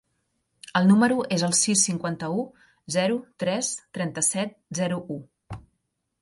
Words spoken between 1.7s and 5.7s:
cinquanta-u, zero, tres, trenta-set, zero, u.